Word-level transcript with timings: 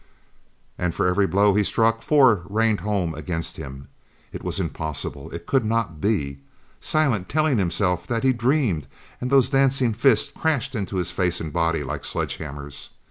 And 0.79 0.95
for 0.95 1.05
every 1.05 1.27
blow 1.27 1.53
he 1.53 1.63
struck 1.63 2.01
four 2.01 2.41
rained 2.49 2.79
home 2.79 3.13
against 3.13 3.57
him. 3.57 3.87
It 4.33 4.43
was 4.43 4.59
impossible! 4.59 5.29
It 5.29 5.45
could 5.45 5.63
not 5.63 6.01
be! 6.01 6.39
Silent 6.79 7.29
telling 7.29 7.59
himself 7.59 8.07
that 8.07 8.23
he 8.23 8.33
dreamed, 8.33 8.87
and 9.21 9.29
those 9.29 9.51
dancing 9.51 9.93
fists 9.93 10.31
crashed 10.35 10.73
into 10.73 10.95
his 10.95 11.11
face 11.11 11.39
and 11.39 11.53
body 11.53 11.83
like 11.83 12.01
sledgehammers. 12.03 12.89